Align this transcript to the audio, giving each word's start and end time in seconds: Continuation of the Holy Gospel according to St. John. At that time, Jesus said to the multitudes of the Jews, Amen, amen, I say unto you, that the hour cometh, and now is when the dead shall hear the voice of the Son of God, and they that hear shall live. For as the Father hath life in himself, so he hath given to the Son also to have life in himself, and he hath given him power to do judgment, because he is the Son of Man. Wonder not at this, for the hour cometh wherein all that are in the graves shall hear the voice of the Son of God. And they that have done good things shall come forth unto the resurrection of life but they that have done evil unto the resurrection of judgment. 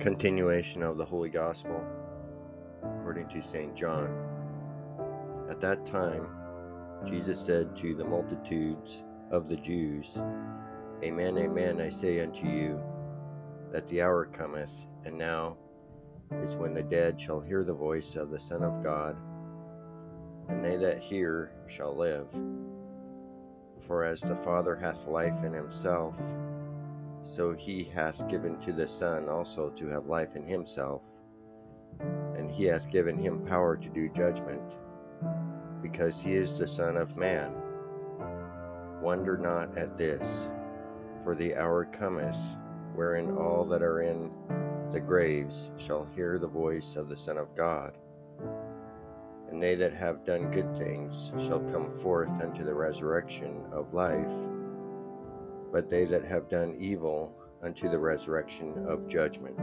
Continuation 0.00 0.82
of 0.82 0.96
the 0.96 1.04
Holy 1.04 1.28
Gospel 1.28 1.84
according 2.82 3.28
to 3.28 3.42
St. 3.42 3.76
John. 3.76 4.08
At 5.50 5.60
that 5.60 5.84
time, 5.84 6.26
Jesus 7.04 7.38
said 7.38 7.76
to 7.76 7.94
the 7.94 8.06
multitudes 8.06 9.04
of 9.30 9.46
the 9.46 9.56
Jews, 9.56 10.18
Amen, 11.04 11.36
amen, 11.36 11.82
I 11.82 11.90
say 11.90 12.20
unto 12.20 12.48
you, 12.48 12.82
that 13.72 13.86
the 13.88 14.00
hour 14.00 14.24
cometh, 14.24 14.86
and 15.04 15.18
now 15.18 15.58
is 16.42 16.56
when 16.56 16.72
the 16.72 16.82
dead 16.82 17.20
shall 17.20 17.42
hear 17.42 17.62
the 17.62 17.74
voice 17.74 18.16
of 18.16 18.30
the 18.30 18.40
Son 18.40 18.62
of 18.62 18.82
God, 18.82 19.18
and 20.48 20.64
they 20.64 20.76
that 20.76 21.00
hear 21.00 21.52
shall 21.66 21.94
live. 21.94 22.32
For 23.78 24.04
as 24.04 24.22
the 24.22 24.34
Father 24.34 24.76
hath 24.76 25.06
life 25.06 25.44
in 25.44 25.52
himself, 25.52 26.18
so 27.22 27.52
he 27.52 27.84
hath 27.84 28.28
given 28.28 28.58
to 28.60 28.72
the 28.72 28.86
Son 28.86 29.28
also 29.28 29.70
to 29.70 29.88
have 29.88 30.06
life 30.06 30.36
in 30.36 30.44
himself, 30.44 31.20
and 32.36 32.50
he 32.50 32.64
hath 32.64 32.90
given 32.90 33.16
him 33.16 33.44
power 33.44 33.76
to 33.76 33.88
do 33.88 34.08
judgment, 34.08 34.76
because 35.82 36.20
he 36.20 36.32
is 36.32 36.58
the 36.58 36.66
Son 36.66 36.96
of 36.96 37.16
Man. 37.16 37.52
Wonder 39.00 39.36
not 39.36 39.76
at 39.76 39.96
this, 39.96 40.50
for 41.22 41.34
the 41.34 41.54
hour 41.56 41.84
cometh 41.84 42.56
wherein 42.94 43.36
all 43.36 43.64
that 43.64 43.82
are 43.82 44.02
in 44.02 44.30
the 44.90 45.00
graves 45.00 45.70
shall 45.78 46.04
hear 46.16 46.38
the 46.38 46.46
voice 46.46 46.96
of 46.96 47.08
the 47.08 47.16
Son 47.16 47.38
of 47.38 47.54
God. 47.54 47.96
And 49.50 49.62
they 49.62 49.74
that 49.76 49.92
have 49.94 50.24
done 50.24 50.50
good 50.50 50.76
things 50.76 51.32
shall 51.38 51.60
come 51.60 51.88
forth 51.88 52.40
unto 52.42 52.64
the 52.64 52.74
resurrection 52.74 53.64
of 53.72 53.94
life 53.94 54.30
but 55.72 55.88
they 55.90 56.04
that 56.04 56.24
have 56.24 56.48
done 56.48 56.74
evil 56.78 57.32
unto 57.62 57.88
the 57.88 57.98
resurrection 57.98 58.86
of 58.86 59.08
judgment. 59.08 59.56